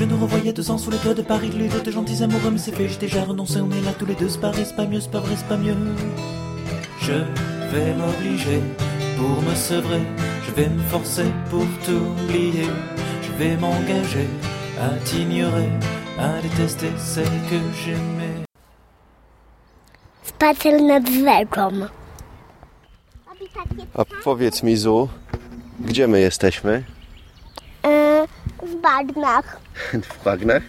Je 0.00 0.06
nous 0.06 0.16
revoyais 0.16 0.54
deux 0.54 0.70
ans 0.70 0.78
sous 0.78 0.90
les 0.90 0.96
toits 0.96 1.12
de 1.12 1.20
Paris, 1.20 1.50
les 1.50 1.68
deux 1.68 1.82
de 1.82 1.90
gentils 1.90 2.22
amoureux, 2.22 2.50
mais 2.50 2.56
c'est 2.56 2.74
fait, 2.74 2.88
j'ai 2.88 2.96
déjà 2.96 3.22
renoncé, 3.22 3.60
on 3.60 3.70
est 3.70 3.82
là 3.82 3.92
tous 3.98 4.06
les 4.06 4.14
deux, 4.14 4.30
c'est 4.30 4.40
pas 4.40 4.50
vrai, 4.50 4.64
c'est 4.64 4.74
pas 4.74 4.86
mieux, 4.86 4.98
c'est 4.98 5.10
pas 5.10 5.20
vrai, 5.20 5.34
c'est 5.36 5.46
pas 5.46 5.58
mieux. 5.58 5.76
Je 7.02 7.12
vais 7.70 7.92
m'obliger 7.92 8.62
pour 9.18 9.42
me 9.42 9.54
sevrer, 9.54 10.00
je 10.46 10.52
vais 10.52 10.70
me 10.70 10.80
forcer 10.84 11.26
pour 11.50 11.66
t'oublier, 11.84 12.70
je 13.20 13.32
vais 13.38 13.58
m'engager 13.58 14.26
à 14.80 14.88
t'ignorer, 15.04 15.68
à 16.18 16.40
détester 16.40 16.92
celle 16.96 17.36
que 17.50 17.60
j'aimais. 17.84 18.46
Spacer 20.22 20.82
nad 20.82 21.08
rzeką. 21.08 21.88
A 23.94 24.04
powiedz 24.24 24.62
mi, 24.62 24.76
Zu, 24.76 25.08
gdzie 25.80 26.08
my 26.08 26.20
jesteśmy? 26.20 26.84
E, 27.84 28.26
w 28.62 28.74
bagnach. 28.74 29.60
W 30.20 30.24
bagnach? 30.24 30.62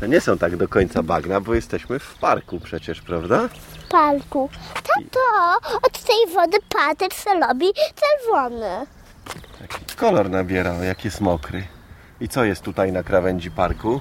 No 0.00 0.06
nie 0.06 0.20
są 0.20 0.38
tak 0.38 0.56
do 0.56 0.68
końca 0.68 1.02
bagna, 1.02 1.40
bo 1.40 1.54
jesteśmy 1.54 1.98
w 1.98 2.14
parku 2.14 2.60
przecież, 2.60 3.00
prawda? 3.00 3.48
W 3.48 3.88
parku. 3.88 4.48
Tato, 4.74 5.68
od 5.82 5.92
tej 5.92 6.34
wody 6.34 6.56
patyk 6.68 7.14
se 7.14 7.30
robi 7.40 7.66
czerwony. 7.74 8.86
Taki 9.58 9.96
kolor 9.96 10.30
nabierał, 10.30 10.82
jak 10.82 11.04
jest 11.04 11.20
mokry. 11.20 11.64
I 12.20 12.28
co 12.28 12.44
jest 12.44 12.62
tutaj 12.62 12.92
na 12.92 13.02
krawędzi 13.02 13.50
parku? 13.50 14.00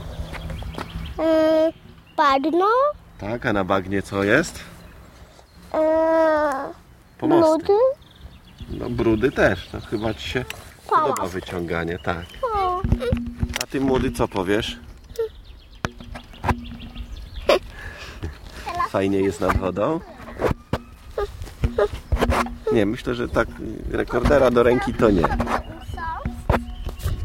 E, 1.20 1.71
bagno. 2.17 2.67
Tak, 3.17 3.45
a 3.45 3.53
na 3.53 3.63
bagnie 3.63 4.01
co 4.01 4.23
jest? 4.23 4.59
Pomosty. 7.17 7.65
bludy. 7.65 7.79
No 8.70 8.89
brudy 8.89 9.31
też, 9.31 9.67
to 9.67 9.81
chyba 9.81 10.13
Ci 10.13 10.29
się. 10.29 10.45
Podoba 10.89 11.27
wyciąganie, 11.27 11.99
tak. 11.99 12.25
A 13.63 13.67
Ty 13.67 13.81
młody 13.81 14.12
co 14.12 14.27
powiesz? 14.27 14.80
Fajnie 18.90 19.20
jest 19.20 19.41
nad 19.41 19.57
wodą? 19.57 19.99
Nie, 22.71 22.85
myślę, 22.85 23.15
że 23.15 23.29
tak 23.29 23.48
rekordera 23.91 24.51
do 24.51 24.63
ręki 24.63 24.93
to 24.93 25.12
nie. 25.12 25.27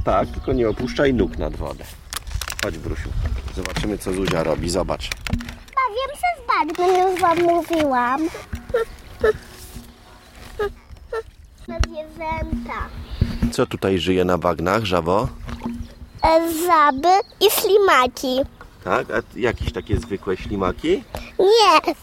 Tak, 0.04 0.28
tylko 0.28 0.52
nie 0.52 0.68
opuszczaj 0.68 1.14
nóg 1.14 1.38
nad 1.38 1.56
wodę. 1.56 1.84
Chodź 2.64 2.78
Brusiu, 2.78 3.08
zobaczymy 3.54 3.98
co 3.98 4.12
Zuzia 4.12 4.44
robi, 4.44 4.70
zobacz. 4.70 5.10
Bawię 5.50 6.16
się 6.16 6.30
z 6.42 6.46
bagnem, 6.78 7.10
już 7.12 7.20
wam 7.20 7.38
mówiłam. 7.38 8.28
Zwierzęta. 11.66 12.88
Co 13.52 13.66
tutaj 13.66 13.98
żyje 13.98 14.24
na 14.24 14.38
bagnach, 14.38 14.84
żawo? 14.84 15.28
E, 16.24 16.52
żaby 16.66 17.08
i 17.40 17.50
ślimaki. 17.50 18.40
Tak, 18.84 19.06
a 19.10 19.22
jakieś 19.36 19.72
takie 19.72 19.96
zwykłe 19.96 20.36
ślimaki? 20.36 21.04
Nie, 21.38 21.94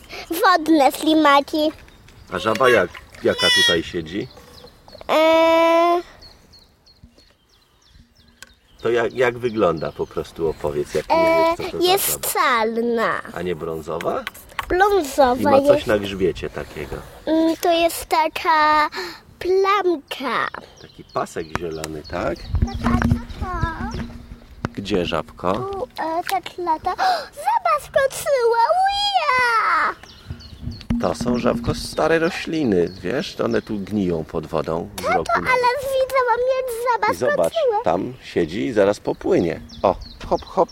wodne 0.42 0.92
ślimaki. 0.92 1.72
A 2.34 2.40
żaba 2.40 2.70
jak, 2.70 2.90
jaka 3.24 3.48
tutaj 3.64 3.84
siedzi? 3.84 4.28
E, 5.10 6.02
To 8.82 8.90
jak, 8.90 9.14
jak 9.14 9.38
wygląda 9.38 9.92
po 9.92 10.08
prostu 10.08 10.50
opowiedz, 10.50 10.94
jak 10.94 11.10
nie 11.10 11.16
e, 11.16 11.56
wiesz 11.58 11.66
co 11.72 11.78
to 11.78 11.84
za 11.84 11.92
jest 11.92 12.34
czarna. 12.34 13.22
A 13.34 13.42
nie 13.42 13.56
brązowa? 13.56 14.22
I 14.66 14.68
Blązowa 14.70 15.52
ma 15.52 15.58
coś 15.62 15.76
jest. 15.76 15.88
na 15.88 16.00
grzbiecie 16.00 16.50
takiego. 16.50 16.96
Mm, 17.26 17.56
To 17.62 17.72
jest 17.72 18.06
taka 18.06 18.90
plamka. 19.52 20.48
Taki 20.82 21.04
pasek 21.14 21.48
zielony, 21.60 22.02
tak? 22.12 22.38
Gdzie 24.76 25.06
żabko? 25.06 25.54
Tu, 25.54 25.84
e, 26.04 26.24
tak 26.30 26.58
lata. 26.58 26.96
Zobacz, 27.34 27.82
skoczyła. 27.84 28.64
Uja! 28.84 29.96
To 31.02 31.16
są 31.16 31.38
żabko 31.38 31.76
stare 31.76 32.20
rośliny, 32.20 32.90
wiesz? 33.02 33.40
One 33.42 33.62
tu 33.62 33.80
gniją 33.80 34.24
pod 34.24 34.48
wodą 34.48 34.90
z 35.02 35.04
roku 35.06 35.12
na 35.12 35.18
rok. 35.18 35.28
Ale 35.38 35.68
widziałam, 35.82 36.40
jak 36.58 36.66
zobacz, 36.94 37.14
I 37.16 37.18
zobacz, 37.18 37.54
skoczyła. 37.54 37.84
tam 37.84 38.14
siedzi 38.24 38.66
i 38.66 38.74
zaraz 38.74 39.00
popłynie. 39.00 39.62
O, 39.84 39.96
hop, 40.28 40.42
hop. 40.46 40.70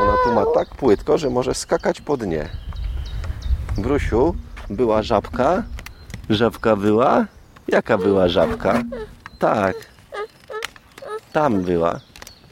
Ona 0.00 0.14
tu 0.24 0.32
ma 0.32 0.44
tak 0.54 0.74
płytko, 0.74 1.18
że 1.18 1.30
może 1.30 1.54
skakać 1.54 2.00
po 2.00 2.16
dnie. 2.16 2.48
Brusiu, 3.78 4.34
była 4.70 5.02
żabka? 5.02 5.62
Żabka 6.30 6.76
była? 6.76 7.26
Jaka 7.68 7.98
była 7.98 8.28
żabka? 8.28 8.82
Tak. 9.38 9.76
Tam 11.32 11.62
była. 11.62 12.00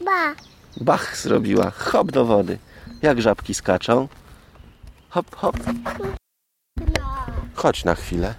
Ba. 0.05 0.35
Bach 0.81 1.17
zrobiła. 1.17 1.69
Hop 1.71 2.11
do 2.11 2.25
wody. 2.25 2.57
Jak 3.01 3.21
żabki 3.21 3.53
skaczą? 3.53 4.07
Hop, 5.09 5.35
hop. 5.35 5.57
Chodź 7.55 7.85
na 7.85 7.95
chwilę. 7.95 8.33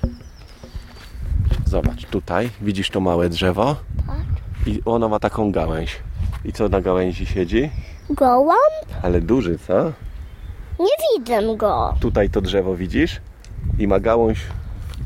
Zobacz, 1.67 2.07
tutaj 2.07 2.51
widzisz 2.61 2.91
to 2.91 3.01
małe 3.01 3.29
drzewo? 3.29 3.77
I 4.67 4.83
ono 4.85 5.09
ma 5.09 5.19
taką 5.19 5.53
gałęź. 5.53 6.01
I 6.45 6.53
co 6.53 6.69
na 6.69 6.81
gałęzi 6.81 7.27
siedzi? 7.27 7.71
Gołąb? 8.11 8.87
Ale 9.03 9.21
duży, 9.21 9.59
co? 9.67 9.93
Nie 10.79 11.19
widzę 11.19 11.57
go. 11.57 11.95
Tutaj 12.01 12.31
to 12.31 12.41
drzewo 12.41 12.77
widzisz? 12.77 13.21
I 13.79 13.89
ma 13.89 14.01
gałąź 14.01 14.39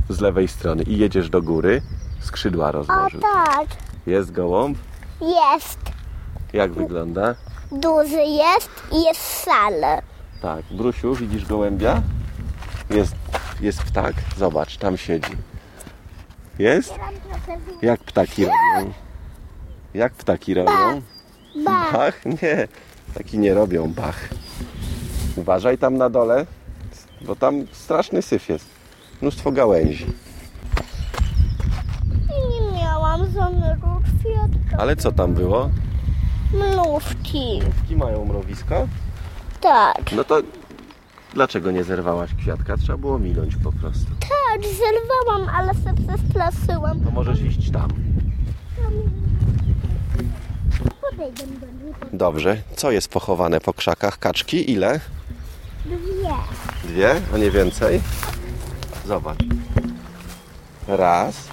z 0.09 0.20
lewej 0.20 0.48
strony. 0.48 0.82
I 0.82 0.98
jedziesz 0.98 1.31
do 1.31 1.42
góry, 1.42 1.82
skrzydła 2.20 2.72
rozłożył. 2.72 3.20
tak, 3.20 3.66
Jest 4.06 4.32
gołąb? 4.32 4.78
jest. 5.20 5.78
Jak 6.53 6.72
wygląda? 6.72 7.34
Duży 7.72 8.22
jest 8.22 8.70
i 8.92 9.04
jest 9.04 9.20
salę. 9.20 10.03
Tak, 10.42 10.65
Brusiu, 10.70 11.15
widzisz 11.15 11.47
gołębia? 11.47 12.03
Jest, 12.91 13.15
jest 13.60 13.82
ptak. 13.82 14.15
Zobacz, 14.37 14.76
tam 14.76 14.97
siedzi. 14.97 15.32
Jest? 16.59 16.94
Jak 17.82 18.00
ptaki 18.00 18.44
robią? 18.44 18.92
Jak 19.94 20.12
ptaki 20.12 20.54
robią? 20.54 21.03
Ba. 21.65 21.92
Bach? 21.92 22.26
Nie, 22.26 22.69
taki 23.15 23.38
nie 23.38 23.54
robią 23.54 23.92
bach. 23.92 24.28
Uważaj 25.36 25.78
tam 25.78 25.97
na 25.97 26.10
dole, 26.10 26.47
bo 27.21 27.36
tam 27.36 27.66
straszny 27.72 28.22
syf 28.22 28.48
jest. 28.48 28.66
Mnóstwo 29.23 29.53
gałęzi. 29.53 30.07
I 32.29 32.53
nie 32.73 32.79
miałam 32.79 33.21
żadnego 33.33 34.01
kwiatka. 34.05 34.77
Ale 34.79 34.97
co 34.97 35.13
tam 35.13 35.35
było? 35.35 35.71
Mnówki. 36.55 37.61
Ki 37.89 37.97
mają 37.97 38.25
mrowisko? 38.25 38.89
Tak. 39.61 40.13
No 40.17 40.25
to 40.25 40.41
dlaczego 41.35 41.71
nie 41.71 41.85
zerwałaś 41.85 42.31
kwiatka? 42.35 42.77
Trzeba 42.77 42.99
było 42.99 43.19
minąć 43.19 43.57
po 43.57 43.73
prostu. 43.73 44.07
Tak, 44.21 44.61
zerwałam, 44.63 45.49
ale 45.57 45.73
się 45.75 45.95
przestraszyłam. 46.07 47.01
To 47.01 47.11
możesz 47.11 47.41
iść 47.41 47.71
tam. 47.71 47.89
Dobrze. 52.13 52.57
Co 52.77 52.91
jest 52.91 53.09
pochowane 53.09 53.61
po 53.61 53.73
krzakach? 53.75 54.19
Kaczki? 54.19 54.73
Ile? 54.73 55.01
Dwie. 55.85 56.35
Dwie, 56.85 57.15
a 57.35 57.39
nie 57.39 57.51
więcej? 57.51 58.01
Zobacz. 59.06 59.38
Raz, 60.88 61.48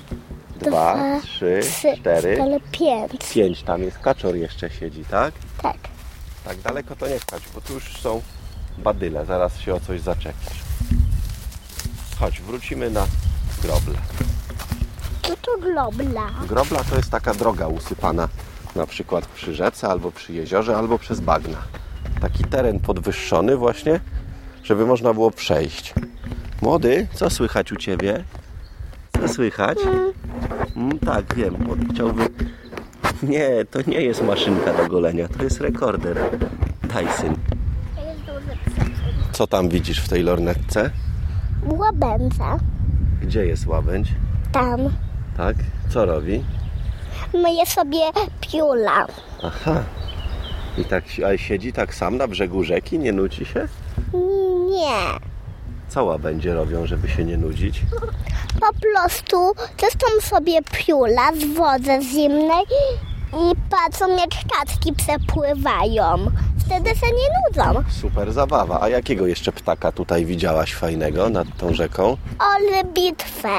dwa, 0.59 1.19
trzy, 1.23 1.59
cztery, 1.99 2.41
ale 2.41 2.59
pięć. 2.71 3.11
pięć. 3.33 3.63
Tam 3.63 3.81
jest 3.81 3.99
kaczor 3.99 4.35
jeszcze 4.35 4.69
siedzi, 4.69 5.05
tak? 5.05 5.33
Tak. 5.61 5.77
Tak 6.45 6.57
daleko 6.57 6.95
to 6.95 7.07
nie 7.07 7.19
chodź, 7.31 7.43
bo 7.55 7.61
tu 7.61 7.73
już 7.73 7.97
są 8.01 8.21
badyle. 8.77 9.25
Zaraz 9.25 9.59
się 9.59 9.73
o 9.73 9.79
coś 9.79 10.01
zaczepisz. 10.01 10.59
Chodź, 12.19 12.41
wrócimy 12.41 12.89
na 12.89 13.05
groble. 13.61 13.95
Co 15.21 15.35
to 15.35 15.57
globla? 15.57 16.29
Grobla 16.47 16.83
to 16.83 16.95
jest 16.95 17.11
taka 17.11 17.33
droga 17.33 17.67
usypana 17.67 18.27
na 18.75 18.87
przykład 18.87 19.25
przy 19.25 19.55
rzece, 19.55 19.87
albo 19.87 20.11
przy 20.11 20.33
jeziorze, 20.33 20.77
albo 20.77 20.99
przez 20.99 21.19
bagna. 21.19 21.57
Taki 22.21 22.43
teren 22.43 22.79
podwyższony 22.79 23.57
właśnie, 23.57 23.99
żeby 24.63 24.85
można 24.85 25.13
było 25.13 25.31
przejść. 25.31 25.93
Młody, 26.61 27.07
co 27.13 27.29
słychać 27.29 27.71
u 27.71 27.75
Ciebie? 27.75 28.23
Co 29.21 29.27
słychać? 29.27 29.77
Mm, 30.75 30.99
tak, 30.99 31.35
wiem, 31.35 31.55
chciałby... 31.93 32.27
Nie, 33.23 33.49
to 33.71 33.79
nie 33.87 34.01
jest 34.01 34.23
maszynka 34.23 34.73
do 34.73 34.87
golenia, 34.87 35.27
to 35.27 35.43
jest 35.43 35.61
rekorder. 35.61 36.17
Dyson. 36.83 37.35
Co 39.31 39.47
tam 39.47 39.69
widzisz 39.69 39.99
w 40.01 40.09
tej 40.09 40.23
lornetce? 40.23 40.91
Łabędza. 41.65 42.57
Gdzie 43.21 43.45
jest 43.45 43.67
łabędź? 43.67 44.07
Tam. 44.51 44.79
Tak? 45.37 45.55
Co 45.89 46.05
robi? 46.05 46.43
Myję 47.33 47.65
sobie 47.65 48.01
piula. 48.41 49.07
Aha. 49.43 49.83
I 50.77 50.85
tak 50.85 51.03
a 51.33 51.37
siedzi 51.37 51.73
tak 51.73 51.95
sam 51.95 52.17
na 52.17 52.27
brzegu 52.27 52.63
rzeki, 52.63 52.99
nie 52.99 53.11
nudzi 53.13 53.45
się? 53.45 53.67
Nie. 54.71 55.30
Co 55.91 56.03
łabędzie 56.05 56.53
robią, 56.53 56.85
żeby 56.85 57.09
się 57.09 57.23
nie 57.23 57.37
nudzić? 57.37 57.81
Po 58.59 58.67
prostu 58.81 59.51
czyszczą 59.77 60.07
sobie 60.21 60.59
piula 60.61 61.31
z 61.35 61.45
wody 61.57 61.99
zimnej 62.11 62.63
i 63.33 63.55
patrzą 63.69 64.07
jak 64.17 64.29
statki 64.33 64.93
przepływają. 64.93 66.03
Wtedy 66.65 66.89
się 66.89 67.07
nie 67.07 67.29
nudzą. 67.63 67.83
Super 68.01 68.33
zabawa. 68.33 68.81
A 68.81 68.89
jakiego 68.89 69.27
jeszcze 69.27 69.51
ptaka 69.51 69.91
tutaj 69.91 70.25
widziałaś 70.25 70.73
fajnego 70.75 71.29
nad 71.29 71.47
tą 71.57 71.73
rzeką? 71.73 72.17
Ale 72.39 72.83
bitwę. 72.83 73.49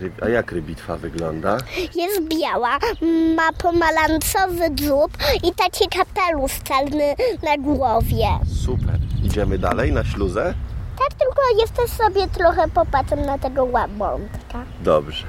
Ryb- 0.00 0.22
A 0.24 0.28
jak 0.28 0.52
rybitwa 0.52 0.96
wygląda? 0.96 1.58
Jest 1.94 2.22
biała, 2.28 2.78
ma 3.36 3.52
pomarańczowy 3.52 4.70
dzób 4.74 5.16
i 5.42 5.52
taki 5.54 5.88
kapelusz 5.88 6.62
czarny 6.64 7.14
na 7.42 7.58
głowie. 7.58 8.26
Super. 8.64 8.98
Idziemy 9.24 9.58
dalej 9.58 9.92
na 9.92 10.04
śluzę? 10.04 10.54
Tylko 11.46 11.60
jeszcze 11.60 11.94
sobie 11.96 12.28
trochę 12.28 12.68
popatrzę 12.68 13.16
na 13.16 13.38
tego 13.38 13.64
łabątka. 13.64 14.64
Dobrze. 14.80 15.26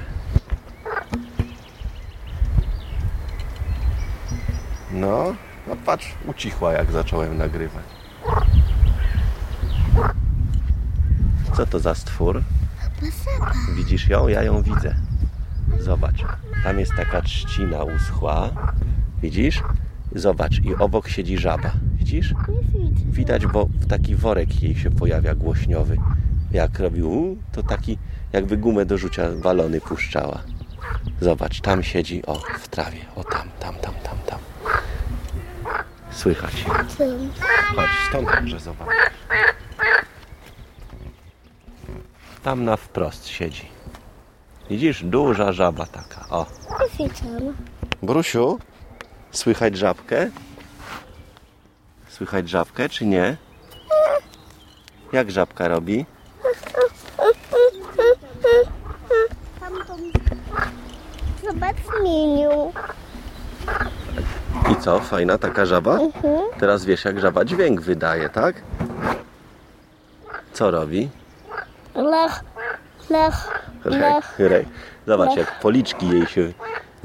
No, 4.92 5.34
no 5.66 5.76
patrz, 5.86 6.14
ucichła 6.26 6.72
jak 6.72 6.92
zacząłem 6.92 7.38
nagrywać. 7.38 7.84
Co 11.56 11.66
to 11.66 11.78
za 11.78 11.94
stwór? 11.94 12.42
Widzisz 13.76 14.08
ją? 14.08 14.28
Ja 14.28 14.42
ją 14.42 14.62
widzę. 14.62 14.94
Zobacz, 15.80 16.24
tam 16.64 16.78
jest 16.78 16.92
taka 16.96 17.22
trzcina 17.22 17.84
uschła. 17.84 18.50
Widzisz? 19.22 19.62
Zobacz, 20.12 20.60
i 20.60 20.74
obok 20.74 21.08
siedzi 21.08 21.38
żaba. 21.38 21.70
Widzisz? 21.96 22.34
Widać, 23.18 23.46
bo 23.46 23.64
w 23.64 23.86
taki 23.86 24.16
worek 24.16 24.62
jej 24.62 24.76
się 24.76 24.90
pojawia 24.90 25.34
głośniowy. 25.34 25.96
Jak 26.52 26.78
robił, 26.78 27.36
to 27.52 27.62
taki 27.62 27.98
jakby 28.32 28.56
gumę 28.56 28.86
do 28.86 28.98
rzucia 28.98 29.30
balony 29.42 29.80
puszczała. 29.80 30.42
Zobacz, 31.20 31.60
tam 31.60 31.82
siedzi, 31.82 32.26
o, 32.26 32.34
w 32.58 32.68
trawie. 32.68 32.98
O, 33.16 33.24
tam, 33.24 33.48
tam, 33.60 33.74
tam, 33.74 33.94
tam, 33.94 34.18
tam. 34.26 34.38
Słychać 36.10 36.62
ją. 36.62 36.74
Patrz, 37.76 38.08
stąd 38.08 38.28
może 38.42 38.60
zobacz. 38.60 38.88
Tam 42.42 42.64
na 42.64 42.76
wprost 42.76 43.26
siedzi. 43.26 43.68
Widzisz, 44.70 45.04
duża 45.04 45.52
żaba 45.52 45.86
taka. 45.86 46.28
O. 46.30 46.46
Brusiu, 48.02 48.58
słychać 49.30 49.76
żabkę? 49.76 50.30
Słychać 52.18 52.48
żabkę, 52.48 52.88
czy 52.88 53.06
nie? 53.06 53.36
Jak 55.12 55.30
żabka 55.30 55.68
robi? 55.68 56.06
Zobacz 61.46 61.76
miniu. 62.02 62.72
I 64.72 64.76
co, 64.76 65.00
fajna 65.00 65.38
taka 65.38 65.66
żaba? 65.66 65.98
Teraz 66.58 66.84
wiesz, 66.84 67.04
jak 67.04 67.20
żaba 67.20 67.44
dźwięk 67.44 67.80
wydaje, 67.80 68.28
tak? 68.28 68.56
Co 70.52 70.70
robi? 70.70 71.08
Lech, 71.94 72.44
lech, 73.10 73.68
lech. 73.84 74.38
rej. 74.38 74.66
Zobacz, 75.06 75.36
jak 75.36 75.60
policzki 75.60 76.08
jej 76.08 76.26
się 76.26 76.52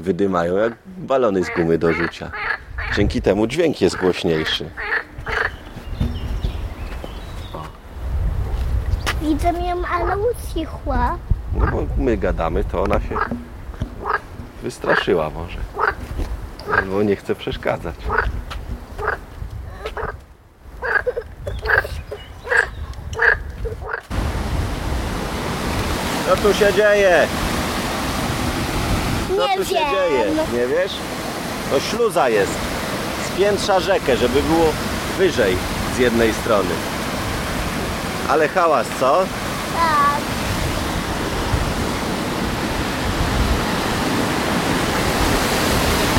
wydymają, 0.00 0.56
jak 0.56 0.72
balony 0.86 1.44
z 1.44 1.50
gumy 1.56 1.78
do 1.78 1.92
rzucia. 1.92 2.30
Dzięki 2.96 3.22
temu 3.22 3.46
dźwięk 3.46 3.80
jest 3.80 3.96
głośniejszy. 3.96 4.70
Widzę 9.24 9.48
ją, 9.48 9.82
ale 9.92 10.16
ucichła. 10.18 11.18
No 11.56 11.66
bo 11.66 11.82
my 11.98 12.16
gadamy, 12.16 12.64
to 12.64 12.82
ona 12.82 13.00
się 13.00 13.16
wystraszyła 14.62 15.30
może. 15.30 15.58
Albo 16.78 17.02
nie 17.02 17.16
chce 17.16 17.34
przeszkadzać. 17.34 17.94
Co 26.28 26.36
tu 26.36 26.54
się 26.54 26.72
dzieje? 26.72 27.26
Co 29.36 29.48
Nie 29.48 29.56
tu 29.56 29.64
się 29.64 29.74
wiem. 29.74 29.84
dzieje? 29.90 30.26
Nie 30.52 30.66
wiesz? 30.66 30.92
To 31.70 31.80
śluza 31.80 32.28
jest. 32.28 32.52
Spiętrza 33.34 33.80
rzekę, 33.80 34.16
żeby 34.16 34.42
było 34.42 34.66
wyżej 35.18 35.56
z 35.96 35.98
jednej 35.98 36.34
strony. 36.34 36.70
Ale 38.28 38.48
hałas, 38.48 38.86
co? 39.00 39.24
Tak. 39.76 40.20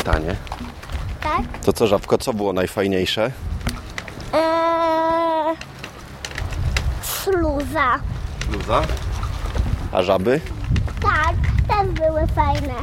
Tanie. 0.04 0.36
Tak? 1.22 1.42
To 1.64 1.72
co, 1.72 1.86
Żabko, 1.86 2.18
co 2.18 2.32
było 2.32 2.52
najfajniejsze? 2.52 3.30
Eee, 4.32 5.56
śluza. 7.04 7.98
A 9.92 10.02
żaby? 10.02 10.40
Tak, 11.02 11.34
też 11.68 11.92
były 11.92 12.26
fajne. 12.26 12.74